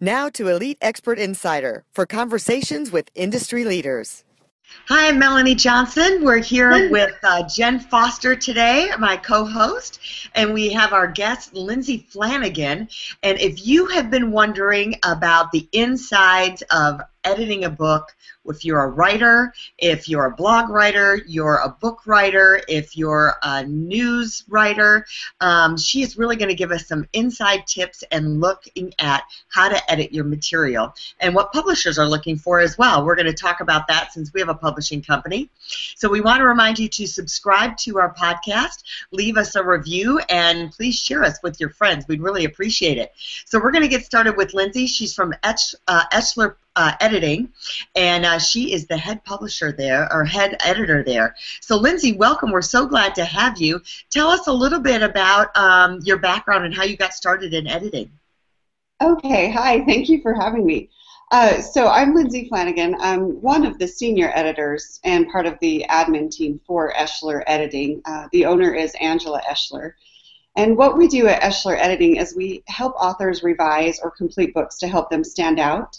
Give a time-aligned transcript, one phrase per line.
[0.00, 4.22] Now to Elite Expert Insider for conversations with industry leaders.
[4.86, 6.22] Hi, I'm Melanie Johnson.
[6.22, 9.98] We're here with uh, Jen Foster today, my co host,
[10.36, 12.88] and we have our guest, Lindsay Flanagan.
[13.24, 18.82] And if you have been wondering about the insides of editing a book, if you're
[18.82, 24.44] a writer, if you're a blog writer, you're a book writer, if you're a news
[24.48, 25.06] writer,
[25.40, 29.68] um, she is really going to give us some inside tips and looking at how
[29.68, 33.04] to edit your material and what publishers are looking for as well.
[33.04, 35.50] We're going to talk about that since we have a publishing company.
[35.96, 40.20] So we want to remind you to subscribe to our podcast, leave us a review,
[40.30, 42.06] and please share us with your friends.
[42.08, 43.12] We'd really appreciate it.
[43.44, 44.86] So we're going to get started with Lindsay.
[44.86, 47.52] She's from Etch, uh, Eschler uh, editing,
[47.96, 51.34] and uh, she is the head publisher there, or head editor there.
[51.60, 52.52] So, Lindsay, welcome.
[52.52, 53.80] We're so glad to have you.
[54.10, 57.66] Tell us a little bit about um, your background and how you got started in
[57.66, 58.12] editing.
[59.02, 59.84] Okay, hi.
[59.84, 60.88] Thank you for having me.
[61.32, 62.94] Uh, so I'm Lindsay Flanagan.
[63.00, 68.02] I'm one of the senior editors and part of the admin team for Eschler Editing.
[68.04, 69.92] Uh, the owner is Angela Eschler.
[70.56, 74.78] And what we do at Eschler Editing is we help authors revise or complete books
[74.78, 75.98] to help them stand out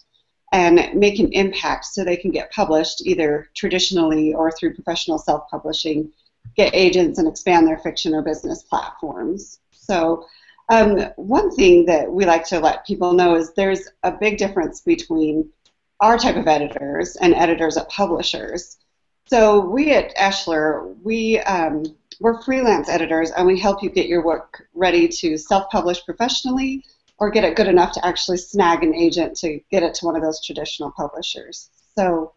[0.52, 6.12] and make an impact so they can get published either traditionally or through professional self-publishing,
[6.56, 9.60] get agents and expand their fiction or business platforms.
[9.72, 10.26] So
[10.70, 14.82] um, one thing that we like to let people know is there's a big difference
[14.82, 15.50] between
[16.00, 18.78] our type of editors and editors at publishers.
[19.28, 21.84] So we at Eschler, we um,
[22.20, 26.84] we're freelance editors and we help you get your work ready to self-publish professionally
[27.20, 30.16] or get it good enough to actually snag an agent to get it to one
[30.16, 31.70] of those traditional publishers.
[31.98, 32.34] So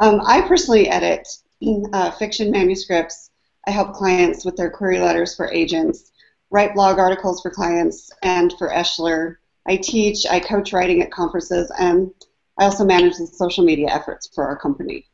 [0.00, 1.26] um, I personally edit
[1.92, 3.30] uh, fiction manuscripts.
[3.66, 6.12] I help clients with their query letters for agents,
[6.50, 9.36] write blog articles for clients and for Eschler.
[9.66, 12.12] I teach, I coach writing at conferences, and
[12.58, 15.06] I also manage the social media efforts for our company.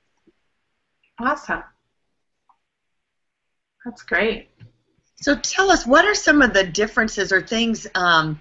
[1.19, 1.63] Awesome.
[3.85, 4.49] That's great.
[5.17, 8.39] So tell us, what are some of the differences or things um,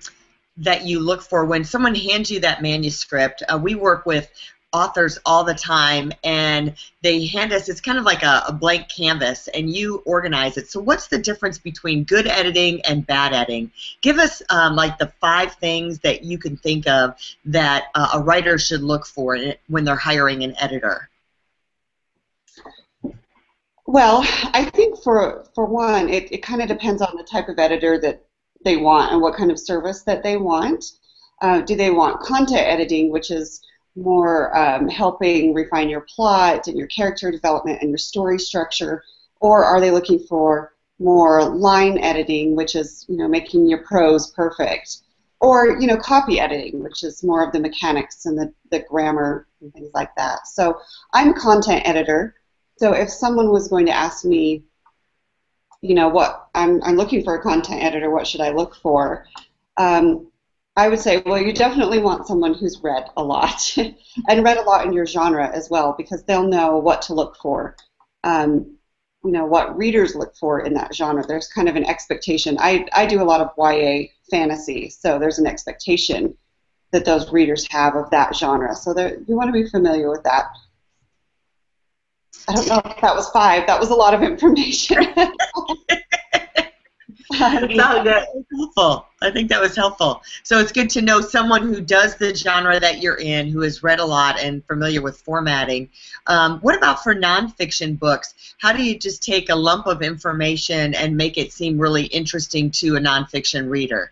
[0.58, 1.46] that you look for.
[1.46, 3.44] When someone hands you that manuscript.
[3.48, 4.30] Uh, we work with
[4.74, 8.88] authors all the time and they hand us it's kind of like a, a, blank
[8.88, 10.70] canvas and you organize it.
[10.70, 13.72] So what's the difference between good editing and bad editing?
[14.02, 18.22] Give us um, like the five things that you can think of that uh, a
[18.22, 21.10] writer should look for when they're hiring an editor.
[23.88, 24.22] Well
[24.54, 28.00] i think for for one it, it kind of depends on the type of editor
[28.00, 28.24] that
[28.64, 30.86] they want and what kind of service that they want.
[31.42, 33.62] Uh, do they want content editing, which is
[33.96, 39.04] more um, helping refine your plot and your character development and your story structure,
[39.40, 44.32] or are they looking for more line editing, which is you know making your prose
[44.32, 44.98] perfect,
[45.40, 49.48] or you know copy editing, which is more of the mechanics and the, the grammar
[49.62, 50.48] and things like that.
[50.48, 50.80] So
[51.14, 52.36] I'm a content editor.
[52.78, 54.64] So if someone was going to ask me
[55.82, 59.26] you know, what I'm, I'm looking for a content editor, what should I look for?
[59.78, 60.28] Um,
[60.78, 63.78] I would say, well, you definitely want someone who's read a lot
[64.30, 67.36] and read a lot in your genre as well because they'll know what to look
[67.42, 67.76] for.
[68.24, 68.78] Um,
[69.24, 71.26] you know, what readers look for in that genre.
[71.26, 72.58] There's kind of an expectation.
[72.60, 76.36] I, I do a lot of YA fantasy, so there's an expectation
[76.92, 78.76] that those readers have of that genre.
[78.76, 78.98] So
[79.28, 80.46] you want to be familiar with that.
[82.48, 83.68] I don't know if that was five.
[83.68, 85.06] That was a lot of information.
[87.40, 89.08] no, that was helpful.
[89.22, 90.22] I think that was helpful.
[90.44, 93.84] So it's good to know someone who does the genre that you're in, who has
[93.84, 95.90] read a lot and familiar with formatting.
[96.28, 98.34] Um, what about for nonfiction books?
[98.58, 102.72] How do you just take a lump of information and make it seem really interesting
[102.72, 104.12] to a nonfiction reader?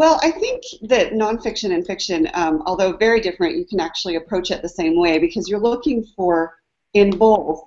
[0.00, 4.50] Well, I think that nonfiction and fiction, um, although very different, you can actually approach
[4.50, 6.56] it the same way because you're looking for,
[6.94, 7.62] in both,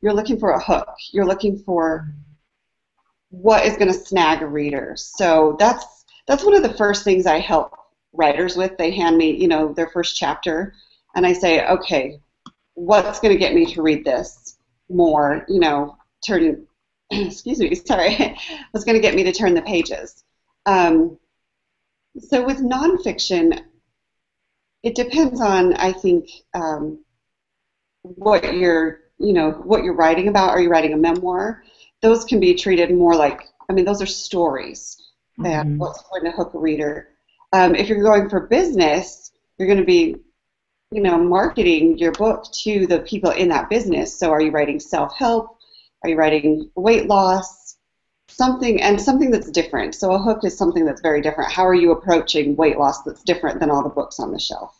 [0.00, 0.88] you're looking for a hook.
[1.12, 2.08] You're looking for
[3.28, 4.94] what is going to snag a reader.
[4.96, 7.76] So that's that's one of the first things I help
[8.14, 8.78] writers with.
[8.78, 10.72] They hand me, you know, their first chapter,
[11.14, 12.18] and I say, okay,
[12.72, 14.56] what's going to get me to read this
[14.88, 15.44] more?
[15.50, 16.66] You know, turning,
[17.10, 18.38] excuse me, sorry,
[18.70, 20.24] what's going to get me to turn the pages?
[20.64, 21.18] Um,
[22.18, 23.60] so with nonfiction,
[24.82, 27.04] it depends on, I think, um,
[28.02, 30.50] what you're, you know, what you're writing about.
[30.50, 31.62] Are you writing a memoir?
[32.02, 35.00] Those can be treated more like, I mean, those are stories.
[35.42, 35.78] And Mhm.
[35.78, 37.08] what's going to hook a reader.
[37.52, 40.16] Um, if you're going for business, you're going to be,
[40.90, 44.16] you know, marketing your book to the people in that business.
[44.18, 45.58] So, are you writing self-help?
[46.02, 47.63] Are you writing weight loss?
[48.36, 49.94] Something and something that's different.
[49.94, 51.52] So, a hook is something that's very different.
[51.52, 54.76] How are you approaching weight loss that's different than all the books on the shelf?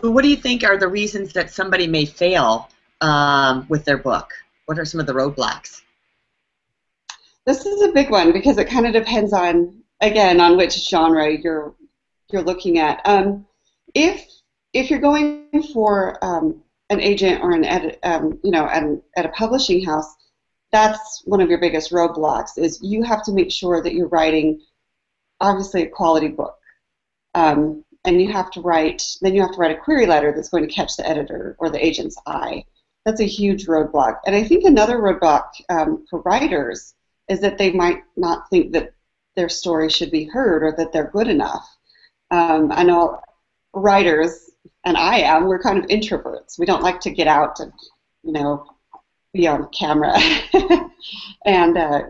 [0.00, 2.68] What do you think are the reasons that somebody may fail
[3.00, 4.32] um, with their book?
[4.66, 5.82] What are some of the roadblocks?
[7.46, 11.30] This is a big one because it kind of depends on again on which genre
[11.30, 11.74] you're
[12.32, 13.00] you're looking at.
[13.04, 13.46] Um,
[13.94, 14.26] if
[14.72, 19.26] if you're going for um, an agent or an edit, um, you know, an, at
[19.26, 20.14] a publishing house,
[20.72, 22.58] that's one of your biggest roadblocks.
[22.58, 24.60] Is you have to make sure that you're writing
[25.40, 26.58] obviously a quality book,
[27.34, 29.02] um, and you have to write.
[29.20, 31.70] Then you have to write a query letter that's going to catch the editor or
[31.70, 32.64] the agent's eye.
[33.04, 34.18] That's a huge roadblock.
[34.26, 36.94] And I think another roadblock um, for writers
[37.28, 38.94] is that they might not think that
[39.34, 41.68] their story should be heard or that they're good enough.
[42.30, 43.20] Um, I know
[43.74, 44.50] writers,
[44.84, 46.58] and I am, we're kind of introverts.
[46.58, 47.72] We don't like to get out and,
[48.22, 48.66] you know,
[49.32, 50.14] be on camera
[51.46, 52.02] and uh,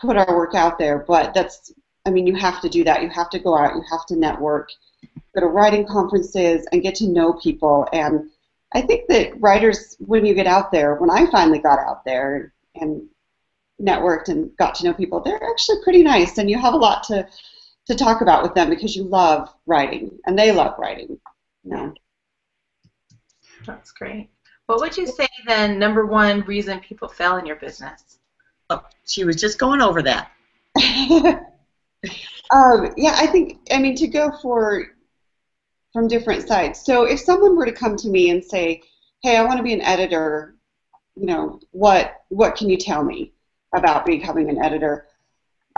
[0.00, 1.04] put our work out there.
[1.06, 1.72] But that's,
[2.04, 3.02] I mean, you have to do that.
[3.02, 4.70] You have to go out, you have to network,
[5.34, 7.88] go to writing conferences, and get to know people.
[7.92, 8.30] And
[8.74, 12.52] I think that writers, when you get out there, when I finally got out there
[12.74, 13.08] and
[13.80, 17.02] networked and got to know people, they're actually pretty nice, and you have a lot
[17.04, 17.26] to
[17.86, 21.20] to talk about with them because you love writing and they love writing.
[21.62, 21.94] You know.
[23.64, 24.28] That's great.
[24.66, 28.18] What would you say then, number one reason people fail in your business?
[28.68, 30.32] Oh, she was just going over that.
[32.50, 34.86] um, yeah, I think I mean to go for
[35.92, 36.84] from different sides.
[36.84, 38.82] So if someone were to come to me and say,
[39.22, 40.56] "Hey, I want to be an editor,"
[41.14, 43.32] you know, what what can you tell me
[43.74, 45.06] about becoming an editor?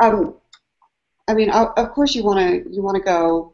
[0.02, 0.34] Um,
[1.28, 3.52] I mean, of course you want to you want to go.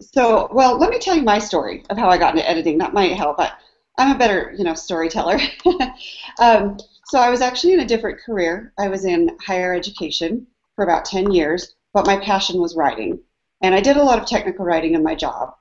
[0.00, 2.78] So, well, let me tell you my story of how I got into editing.
[2.78, 3.38] That might help.
[3.38, 3.52] I,
[3.98, 5.38] I'm a better, you know, storyteller.
[6.40, 8.72] um, so I was actually in a different career.
[8.78, 13.20] I was in higher education for about 10 years, but my passion was writing.
[13.62, 15.54] And I did a lot of technical writing in my job,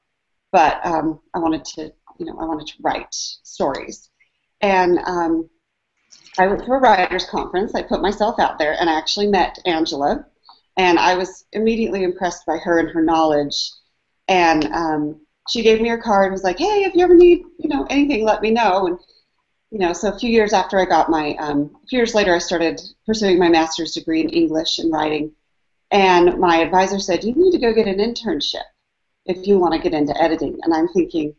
[0.52, 4.10] but um, I wanted to, you know, I wanted to write stories.
[4.62, 5.50] And um,
[6.38, 7.74] I went to a writers conference.
[7.74, 10.26] I put myself out there, and I actually met Angela,
[10.78, 13.72] and I was immediately impressed by her and her knowledge.
[14.28, 16.26] And um, she gave me her card.
[16.26, 19.00] And was like, "Hey, if you ever need, you know, anything, let me know." And
[19.72, 22.34] you know, so a few years after I got my, um, a few years later,
[22.34, 25.32] I started pursuing my master's degree in English and writing.
[25.92, 28.66] And my advisor said, "You need to go get an internship
[29.26, 31.36] if you want to get into editing." And I'm thinking,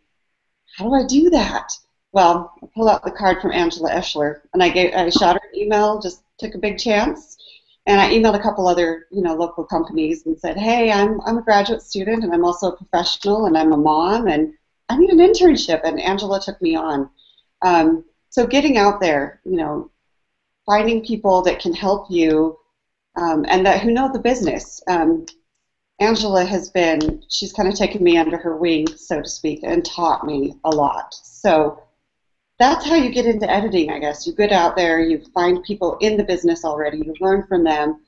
[0.77, 1.73] "How do I do that?"
[2.13, 5.49] Well, I pulled out the card from Angela Eschler, and I gave, I shot her
[5.53, 7.36] an email, just took a big chance,
[7.87, 11.39] and I emailed a couple other, you know, local companies and said, "Hey, I'm I'm
[11.39, 14.53] a graduate student, and I'm also a professional, and I'm a mom, and
[14.89, 17.09] I need an internship." And Angela took me on.
[17.63, 19.91] Um, so getting out there, you know,
[20.67, 22.59] finding people that can help you
[23.17, 24.83] um, and that who know the business.
[24.89, 25.27] Um,
[25.99, 29.83] Angela has been, she's kind of taken me under her wing, so to speak, and
[29.83, 31.15] taught me a lot.
[31.15, 31.83] So
[32.59, 34.27] that's how you get into editing, I guess.
[34.27, 38.01] You get out there, you find people in the business already, you learn from them.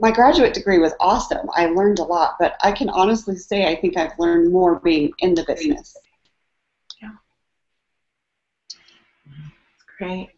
[0.00, 1.48] My graduate degree was awesome.
[1.54, 5.12] I learned a lot, but I can honestly say I think I've learned more being
[5.18, 5.96] in the business.
[9.98, 10.28] Great.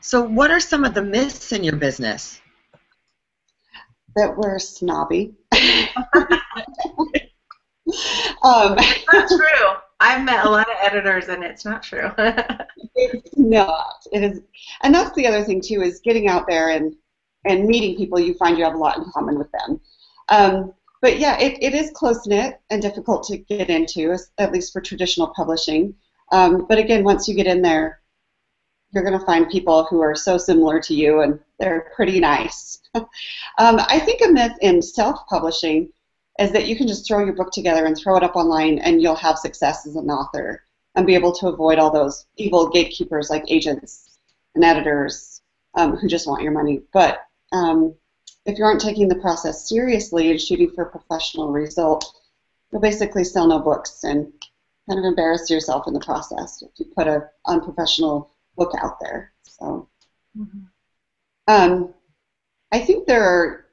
[0.00, 2.42] So, what are some of the myths in your business?
[4.16, 5.32] That we're snobby.
[8.42, 9.89] um, Not true.
[10.00, 12.10] I've met a lot of editors, and it's not true.
[12.96, 14.04] It's not.
[14.12, 14.40] It is,
[14.82, 16.94] and that's the other thing too is getting out there and
[17.46, 18.20] and meeting people.
[18.20, 19.80] You find you have a lot in common with them.
[20.28, 24.72] Um, but yeah, it, it is close knit and difficult to get into, at least
[24.72, 25.94] for traditional publishing.
[26.30, 28.00] Um, but again, once you get in there,
[28.90, 32.80] you're going to find people who are so similar to you, and they're pretty nice.
[32.94, 33.06] um,
[33.58, 35.90] I think a myth in self-publishing
[36.40, 39.02] is that you can just throw your book together and throw it up online, and
[39.02, 40.62] you'll have success as an author
[40.94, 44.18] and be able to avoid all those evil gatekeepers like agents
[44.54, 45.42] and editors
[45.74, 46.80] um, who just want your money.
[46.92, 47.94] But um,
[48.46, 52.10] if you aren't taking the process seriously and shooting for a professional result,
[52.72, 54.32] you'll basically sell no books and
[54.88, 59.32] kind of embarrass yourself in the process if you put a unprofessional book out there.
[59.42, 59.88] So
[61.46, 61.94] um,
[62.72, 63.66] I think there are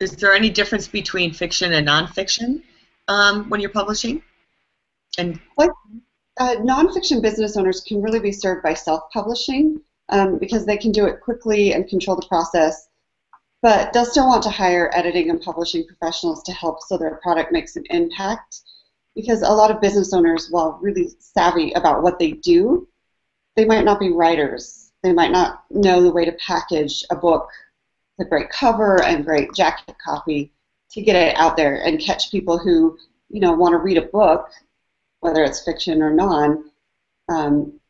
[0.00, 2.62] Is there any difference between fiction and nonfiction
[3.08, 4.22] um, when you're publishing?
[5.18, 9.78] And uh, nonfiction business owners can really be served by self-publishing
[10.08, 12.88] um, because they can do it quickly and control the process,
[13.60, 17.52] but they'll still want to hire editing and publishing professionals to help so their product
[17.52, 18.62] makes an impact.
[19.14, 22.88] Because a lot of business owners, while really savvy about what they do,
[23.56, 24.92] they might not be writers.
[25.02, 27.50] They might not know the way to package a book
[28.20, 30.52] a great cover and great jacket copy
[30.90, 32.98] to get it out there and catch people who,
[33.28, 34.50] you know, want to read a book,
[35.20, 36.70] whether it's fiction or non.
[37.28, 37.80] Um,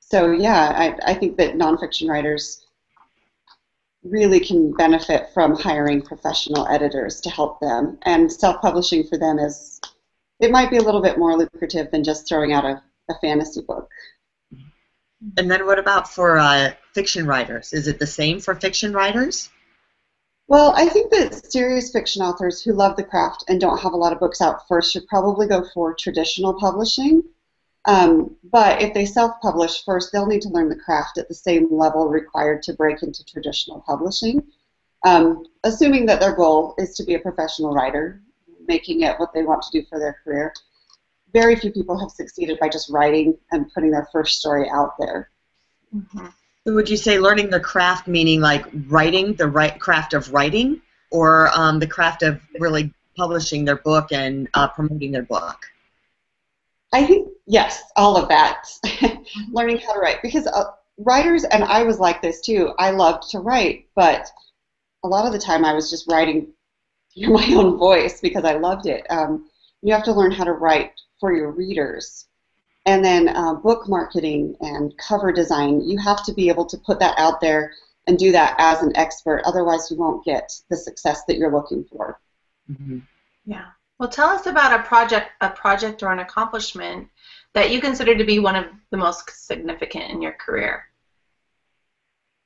[0.00, 0.72] so yeah,
[1.04, 2.64] I, I think that nonfiction writers
[4.02, 7.98] really can benefit from hiring professional editors to help them.
[8.02, 9.80] And self-publishing for them is,
[10.40, 13.60] it might be a little bit more lucrative than just throwing out a, a fantasy
[13.60, 13.90] book.
[15.36, 17.74] And then what about for uh, fiction writers?
[17.74, 19.50] Is it the same for fiction writers?
[20.50, 23.96] Well, I think that serious fiction authors who love the craft and don't have a
[23.96, 27.22] lot of books out first should probably go for traditional publishing.
[27.84, 31.68] Um, but if they self-publish first, they'll need to learn the craft at the same
[31.70, 34.42] level required to break into traditional publishing.
[35.06, 38.20] Um, assuming that their goal is to be a professional writer,
[38.66, 40.52] making it what they want to do for their career.
[41.32, 45.30] Very few people have succeeded by just writing and putting their first story out there.
[45.94, 46.26] Mm-hmm.
[46.66, 51.50] Would you say learning the craft meaning like writing, the right craft of writing, or
[51.58, 55.58] um, the craft of really publishing their book and uh, promoting their book?
[56.92, 58.68] I think yes, all of that.
[59.52, 62.72] Learning how to write because uh, writers and I was like this too.
[62.78, 64.26] I loved to write, but
[65.02, 66.48] a lot of the time I was just writing
[67.14, 69.06] through my own voice because I loved it.
[69.10, 69.48] Um,
[69.82, 72.26] you have to learn how to write for your readers.
[72.86, 76.98] And then uh, book marketing and cover design, you have to be able to put
[77.00, 77.72] that out there
[78.06, 79.42] and do that as an expert.
[79.44, 82.18] Otherwise, you won't get the success that you're looking for.
[82.70, 82.98] Mm-hmm.
[83.44, 83.66] Yeah.
[83.98, 87.08] Well, tell us about a project, a project or an accomplishment
[87.52, 90.84] that you consider to be one of the most significant in your career.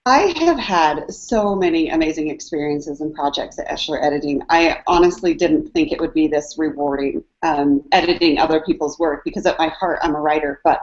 [0.06, 4.42] I have had so many amazing experiences and projects at Eschler Editing.
[4.50, 9.46] I honestly didn't think it would be this rewarding, um, editing other people's work, because
[9.46, 10.82] at my heart I'm a writer, but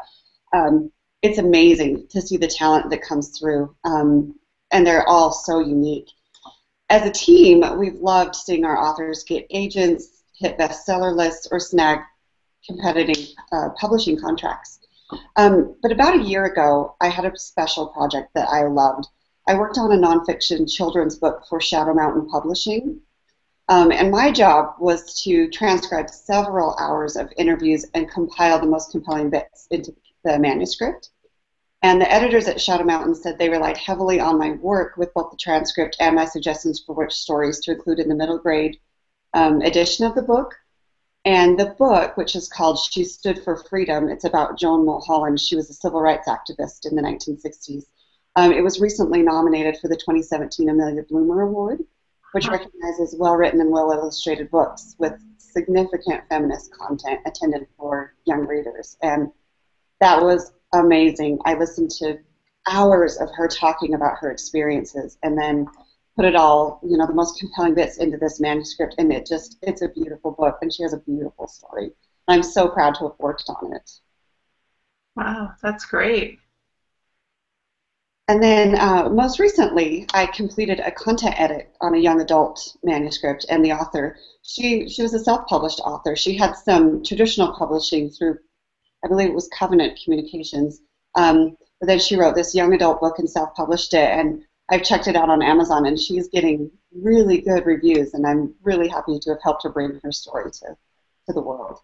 [0.53, 4.39] um, it's amazing to see the talent that comes through, um,
[4.71, 6.09] and they're all so unique.
[6.89, 11.99] As a team, we've loved seeing our authors get agents, hit bestseller lists or snag
[12.65, 14.79] competitive uh, publishing contracts.
[15.35, 19.07] Um, but about a year ago, I had a special project that I loved.
[19.47, 22.99] I worked on a nonfiction children's book for Shadow Mountain Publishing.
[23.69, 28.91] Um, and my job was to transcribe several hours of interviews and compile the most
[28.91, 31.09] compelling bits into the manuscript.
[31.81, 35.31] And the editors at Shadow Mountain said they relied heavily on my work with both
[35.31, 38.77] the transcript and my suggestions for which stories to include in the middle grade
[39.33, 40.53] um, edition of the book.
[41.23, 45.39] And the book, which is called She Stood for Freedom, it's about Joan Mulholland.
[45.39, 47.85] She was a civil rights activist in the 1960s.
[48.35, 51.83] Um, it was recently nominated for the 2017 Amelia Bloomer Award,
[52.31, 58.47] which recognizes well written and well illustrated books with significant feminist content intended for young
[58.47, 58.97] readers.
[59.03, 59.29] And
[59.99, 61.39] that was amazing.
[61.45, 62.19] I listened to
[62.67, 65.67] hours of her talking about her experiences and then
[66.21, 69.57] put it all, you know, the most compelling bits into this manuscript, and it just,
[69.63, 71.89] it's a beautiful book, and she has a beautiful story.
[72.27, 73.89] I'm so proud to have worked on it.
[75.15, 76.37] Wow, that's great.
[78.27, 83.47] And then uh, most recently, I completed a content edit on a young adult manuscript,
[83.49, 86.15] and the author, she, she was a self-published author.
[86.15, 88.37] She had some traditional publishing through,
[89.03, 90.81] I believe it was Covenant Communications,
[91.15, 95.07] um, but then she wrote this young adult book and self-published it, and I've checked
[95.07, 99.31] it out on Amazon, and she's getting really good reviews, and I'm really happy to
[99.31, 100.77] have helped her bring her story to,
[101.27, 101.79] to the world.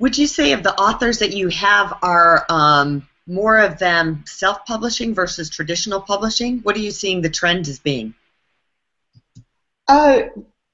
[0.00, 5.14] Would you say of the authors that you have are um, more of them self-publishing
[5.14, 6.58] versus traditional publishing?
[6.60, 8.14] What are you seeing the trend as being?
[9.86, 10.22] Uh,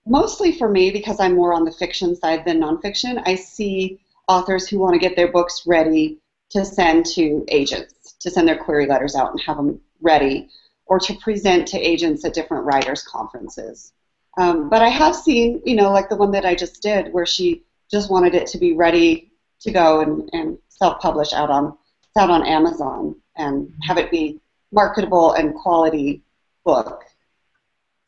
[0.07, 4.69] mostly for me, because I'm more on the fiction side than nonfiction, I see authors
[4.69, 6.19] who want to get their books ready
[6.51, 10.49] to send to agents, to send their query letters out and have them ready
[10.87, 13.93] or to present to agents at different writers' conferences.
[14.39, 17.27] Um, but I have seen, you know, like the one that I just did, where
[17.27, 21.77] she just wanted it to be ready to go and, and self-publish out on
[22.19, 24.41] out on Amazon and have it be
[24.73, 26.23] marketable and quality
[26.65, 27.05] book.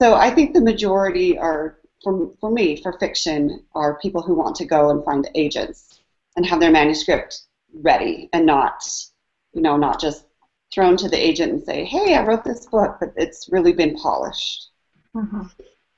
[0.01, 4.57] So I think the majority are, for, for me, for fiction, are people who want
[4.57, 6.01] to go and find agents
[6.37, 7.43] and have their manuscript
[7.75, 8.83] ready and not,
[9.53, 10.25] you know, not just
[10.73, 13.97] thrown to the agent and say, "Hey, I wrote this book, but it's really been
[13.97, 14.69] polished."
[15.15, 15.43] Mm-hmm.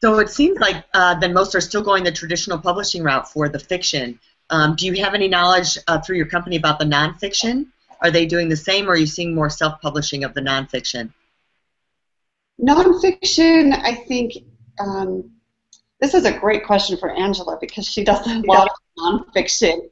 [0.01, 3.49] So it seems like uh, then most are still going the traditional publishing route for
[3.49, 4.19] the fiction.
[4.49, 7.67] Um, do you have any knowledge uh, through your company about the nonfiction?
[8.03, 11.13] Are they doing the same, or are you seeing more self-publishing of the nonfiction?
[12.61, 14.33] Nonfiction, I think.
[14.79, 15.31] Um,
[16.01, 19.91] this is a great question for Angela because she does a lot of nonfiction.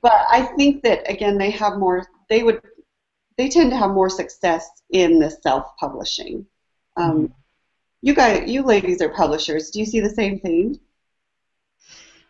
[0.00, 2.06] But I think that again, they have more.
[2.30, 2.62] They would.
[3.36, 6.46] They tend to have more success in the self-publishing.
[6.96, 7.32] Um, mm-hmm.
[8.02, 9.70] You guys, you ladies are publishers.
[9.70, 10.80] Do you see the same thing?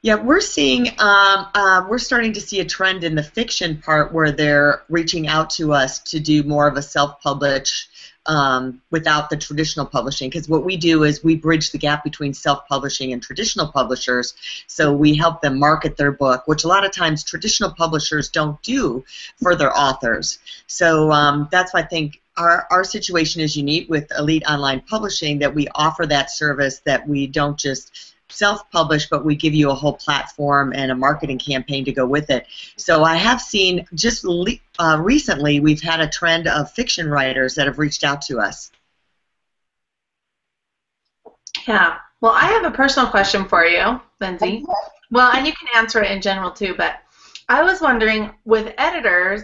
[0.04, 4.12] Yeah, we're seeing, um, uh, we're starting to see a trend in the fiction part
[4.12, 7.88] where they're reaching out to us to do more of a self-publish
[8.26, 10.28] um, without the traditional publishing.
[10.28, 14.35] Because what we do is we bridge the gap between self-publishing and traditional publishers.
[14.66, 18.61] So we help them market their book, which a lot of times traditional publishers don't
[18.62, 19.04] do
[19.40, 20.40] for their authors.
[20.66, 25.38] So um, that's why I think our, our situation is unique with Elite Online Publishing
[25.40, 29.75] that we offer that service that we don't just self-publish, but we give you a
[29.75, 32.47] whole platform and a marketing campaign to go with it.
[32.77, 37.67] So I have seen just uh, recently we've had a trend of fiction writers that
[37.67, 38.73] have reached out to us.
[41.67, 41.99] Yeah.
[42.21, 44.65] Well, I have a personal question for you, Lindsay.
[45.11, 47.01] Well, and you can answer it in general too, but
[47.49, 49.43] I was wondering with editors,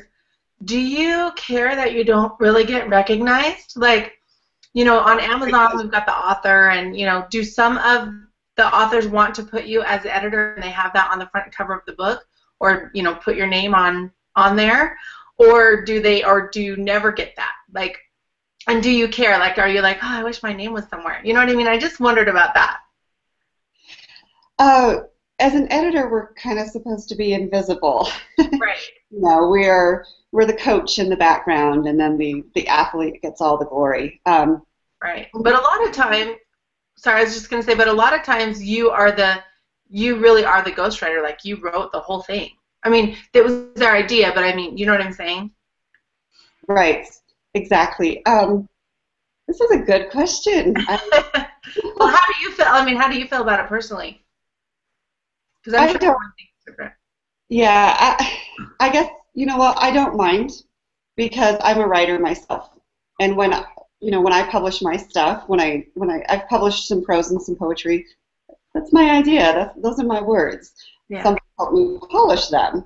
[0.64, 3.76] do you care that you don't really get recognized?
[3.76, 4.14] Like,
[4.72, 8.08] you know, on Amazon we've got the author and, you know, do some of
[8.58, 11.28] the authors want to put you as the editor and they have that on the
[11.28, 12.26] front cover of the book
[12.60, 14.98] or you know put your name on on there?
[15.38, 17.52] Or do they or do you never get that?
[17.72, 17.96] Like
[18.66, 19.38] and do you care?
[19.38, 21.22] Like are you like oh i wish my name was somewhere.
[21.24, 21.68] You know what i mean?
[21.68, 22.80] I just wondered about that.
[24.58, 24.96] Uh,
[25.38, 28.08] as an editor we're kind of supposed to be invisible.
[28.60, 28.78] Right.
[29.10, 33.40] You know we're we're the coach in the background and then the the athlete gets
[33.40, 34.20] all the glory.
[34.26, 34.62] Um,
[35.00, 35.28] right.
[35.32, 36.34] But a lot of time
[36.98, 39.42] sorry, I was just gonna say, but a lot of times you are the,
[39.88, 41.22] you really are the ghostwriter.
[41.22, 42.50] Like you wrote the whole thing.
[42.84, 45.50] I mean, that was their idea, but I mean, you know what I'm saying?
[46.66, 47.06] Right.
[47.54, 48.24] Exactly.
[48.26, 48.68] Um,
[49.46, 50.74] this is a good question.
[51.96, 52.66] well, how do you feel?
[52.68, 54.22] I mean, how do you feel about it personally?
[55.64, 56.18] Because I'm I sure don't,
[56.66, 56.92] different.
[57.48, 58.38] Yeah, I,
[58.78, 59.78] I guess you know what?
[59.78, 60.50] I don't mind
[61.16, 62.70] because I'm a writer myself,
[63.20, 63.54] and when
[64.00, 67.30] you know, when I publish my stuff, when I when I I've published some prose
[67.30, 68.06] and some poetry,
[68.74, 69.52] that's my idea.
[69.52, 70.72] That's, those are my words.
[71.08, 71.22] Yeah.
[71.22, 72.84] Some help me polish them.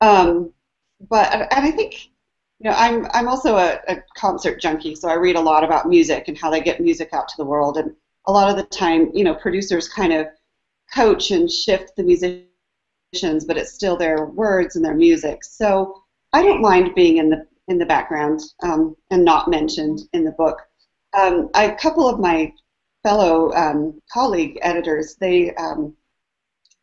[0.00, 0.52] Um,
[1.08, 2.10] but and I think
[2.58, 5.88] you know I'm I'm also a, a concert junkie, so I read a lot about
[5.88, 7.78] music and how they get music out to the world.
[7.78, 7.94] And
[8.26, 10.26] a lot of the time, you know, producers kind of
[10.94, 15.42] coach and shift the musicians, but it's still their words and their music.
[15.42, 20.24] So I don't mind being in the in the background um, and not mentioned in
[20.24, 20.58] the book.
[21.16, 22.52] Um, a couple of my
[23.02, 25.96] fellow um, colleague editors, they um,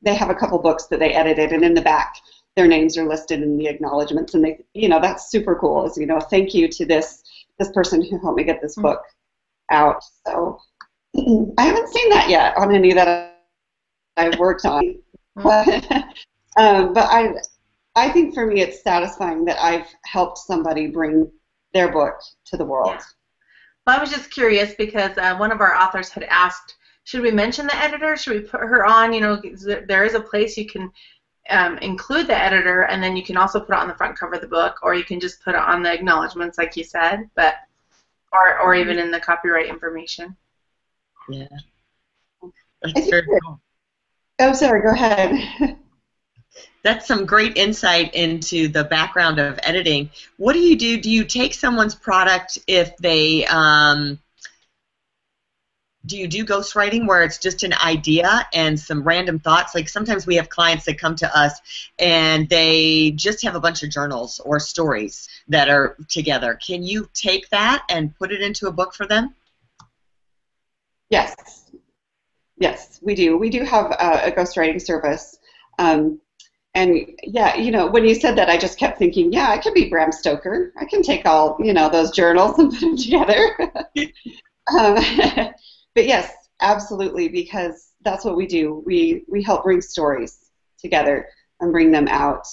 [0.02, 2.16] they have a couple books that they edited, and in the back,
[2.56, 5.86] their names are listed in the acknowledgments, and they, you know, that's super cool.
[5.86, 7.24] Is you know, thank you to this
[7.60, 8.88] this person who helped me get this mm-hmm.
[8.88, 9.02] book
[9.70, 10.04] out.
[10.26, 10.60] So
[11.58, 13.40] I haven't seen that yet on any that
[14.16, 14.84] I've worked on,
[15.38, 15.44] mm-hmm.
[15.44, 16.04] but,
[16.58, 17.34] um, but I
[17.98, 21.32] I think for me it's satisfying that I've helped somebody bring
[21.74, 22.92] their book to the world.
[22.92, 23.02] Yeah.
[23.86, 27.32] Well, I was just curious because uh, one of our authors had asked, should we
[27.32, 28.16] mention the editor?
[28.16, 29.14] Should we put her on?
[29.14, 29.42] You know,
[29.88, 30.92] there is a place you can
[31.50, 34.36] um, include the editor, and then you can also put it on the front cover
[34.36, 37.30] of the book, or you can just put it on the acknowledgments, like you said,
[37.36, 37.56] but
[38.34, 40.36] or or even in the copyright information.
[41.30, 41.48] Yeah.
[42.84, 43.62] That's very cool.
[44.40, 44.82] Oh, sorry.
[44.82, 45.78] Go ahead.
[46.84, 50.10] that's some great insight into the background of editing.
[50.38, 51.00] What do you do?
[51.00, 54.20] Do you take someone's product if they um,
[56.08, 59.76] do you do ghostwriting where it's just an idea and some random thoughts?
[59.76, 61.60] Like sometimes we have clients that come to us
[62.00, 66.58] and they just have a bunch of journals or stories that are together.
[66.66, 69.36] Can you take that and put it into a book for them?
[71.10, 71.36] Yes.
[72.58, 73.38] Yes, we do.
[73.38, 75.38] We do have a, a ghostwriting service.
[75.78, 76.20] Um,
[76.78, 79.74] and yeah, you know, when you said that, I just kept thinking, yeah, I could
[79.74, 80.72] be Bram Stoker.
[80.80, 83.58] I can take all, you know, those journals and put them together.
[84.78, 84.96] um,
[85.96, 88.84] but yes, absolutely, because that's what we do.
[88.86, 91.28] We we help bring stories together
[91.60, 92.46] and bring them out.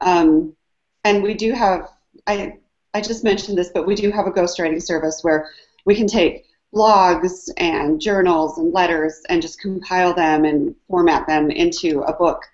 [0.00, 0.54] Um,
[1.02, 1.88] and we do have,
[2.28, 2.58] I
[2.94, 5.50] I just mentioned this, but we do have a ghostwriting service where
[5.84, 11.50] we can take blogs and journals and letters and just compile them and format them
[11.50, 12.44] into a book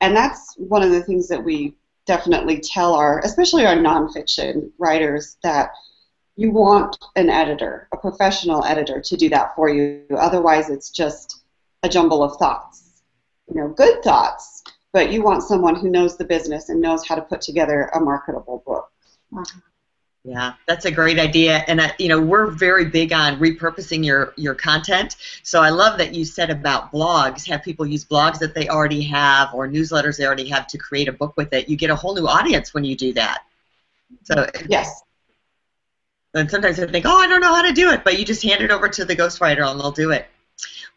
[0.00, 1.74] and that's one of the things that we
[2.06, 5.70] definitely tell our, especially our nonfiction writers, that
[6.36, 10.04] you want an editor, a professional editor, to do that for you.
[10.16, 11.42] Otherwise, it's just
[11.82, 13.02] a jumble of thoughts.
[13.48, 17.14] You know, good thoughts, but you want someone who knows the business and knows how
[17.14, 18.90] to put together a marketable book.
[20.22, 24.34] Yeah, that's a great idea, and uh, you know we're very big on repurposing your
[24.36, 25.16] your content.
[25.42, 27.46] So I love that you said about blogs.
[27.48, 31.08] Have people use blogs that they already have or newsletters they already have to create
[31.08, 31.70] a book with it.
[31.70, 33.44] You get a whole new audience when you do that.
[34.24, 35.02] So yes.
[36.34, 38.42] And sometimes I think, oh, I don't know how to do it, but you just
[38.42, 40.26] hand it over to the ghostwriter and they'll do it.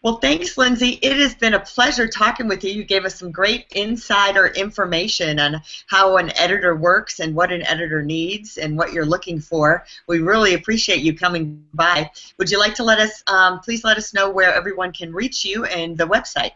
[0.04, 1.00] Well, thanks, Lindsay.
[1.02, 2.74] It has been a pleasure talking with you.
[2.74, 7.66] You gave us some great insider information on how an editor works and what an
[7.66, 9.86] editor needs and what you're looking for.
[10.06, 12.12] We really appreciate you coming by.
[12.38, 15.46] Would you like to let us, um, please let us know where everyone can reach
[15.46, 16.52] you and the website?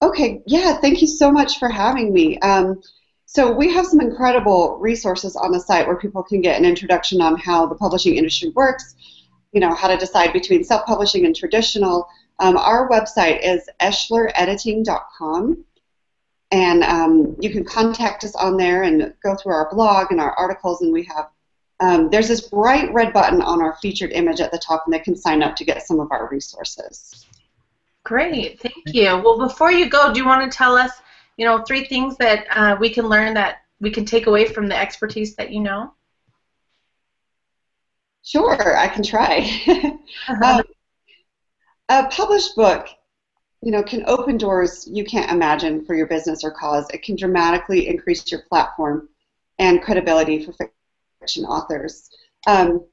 [0.00, 2.38] Okay, yeah, thank you so much for having me.
[2.38, 2.80] Um,
[3.26, 7.20] so we have some incredible resources on the site where people can get an introduction
[7.20, 8.94] on how the publishing industry works
[9.52, 12.08] you know, how to decide between self-publishing and traditional,
[12.38, 15.64] um, our website is eschlerediting.com.
[16.52, 20.32] And um, you can contact us on there and go through our blog and our
[20.32, 20.82] articles.
[20.82, 21.28] And we have,
[21.78, 24.98] um, there's this bright red button on our featured image at the top, and they
[24.98, 27.26] can sign up to get some of our resources.
[28.04, 29.04] Great, thank you.
[29.22, 30.90] Well, before you go, do you want to tell us,
[31.36, 34.66] you know, three things that uh, we can learn that we can take away from
[34.66, 35.92] the expertise that you know?
[38.22, 39.48] Sure, I can try.
[40.44, 40.62] um,
[41.88, 42.88] a published book,
[43.62, 46.86] you know, can open doors you can't imagine for your business or cause.
[46.92, 49.08] It can dramatically increase your platform
[49.58, 50.54] and credibility for
[51.20, 52.08] fiction authors.
[52.46, 52.84] Um,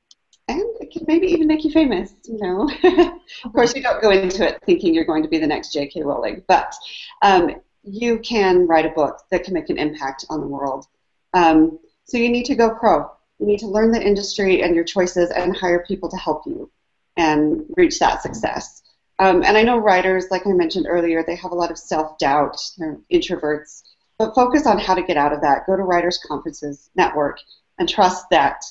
[0.50, 2.70] and it can maybe even make you famous, you know.
[3.44, 6.04] of course, you don't go into it thinking you're going to be the next J.K.
[6.04, 6.74] Rowling, but
[7.22, 7.52] um,
[7.84, 10.86] you can write a book that can make an impact on the world.
[11.34, 13.12] Um, so you need to go pro.
[13.40, 16.72] You need to learn the industry and your choices and hire people to help you
[17.18, 18.84] and reach that success.
[19.20, 22.18] Um, and I know writers, like I mentioned earlier, they have a lot of self
[22.20, 23.84] doubt, they're introverts,
[24.20, 25.66] but focus on how to get out of that.
[25.66, 27.40] Go to writers' conferences, network,
[27.80, 28.64] and trust that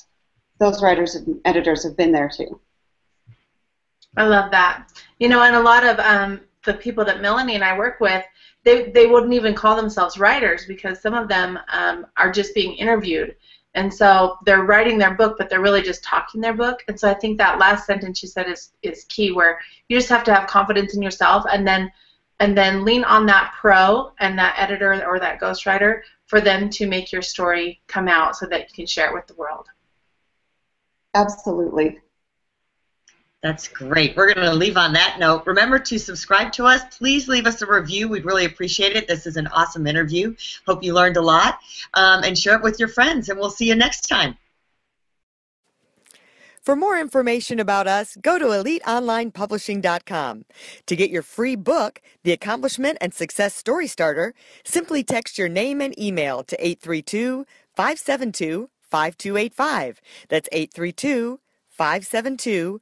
[0.59, 2.59] those writers and editors have been there too.
[4.15, 4.87] I love that.
[5.19, 8.23] You know, and a lot of um, the people that Melanie and I work with,
[8.63, 12.73] they, they wouldn't even call themselves writers because some of them um, are just being
[12.73, 13.35] interviewed.
[13.77, 16.83] And so they're writing their book, but they're really just talking their book.
[16.87, 20.09] And so I think that last sentence you said is, is key, where you just
[20.09, 21.91] have to have confidence in yourself, and then
[22.39, 26.87] and then lean on that pro and that editor or that ghostwriter for them to
[26.87, 29.67] make your story come out so that you can share it with the world.
[31.13, 31.99] Absolutely.
[33.43, 34.17] That's great.
[34.17, 35.45] We're going to leave on that note.
[35.45, 36.97] Remember to subscribe to us.
[36.97, 38.07] Please leave us a review.
[38.07, 39.07] We'd really appreciate it.
[39.07, 40.35] This is an awesome interview.
[40.65, 41.59] Hope you learned a lot.
[41.93, 43.29] Um, and share it with your friends.
[43.29, 44.37] And we'll see you next time.
[46.63, 50.45] For more information about us, go to eliteonlinepublishing.com.
[50.87, 54.33] To get your free book, The Accomplishment and Success Story Starter,
[54.65, 60.01] simply text your name and email to 832 572 5285.
[60.27, 62.81] That's 832 572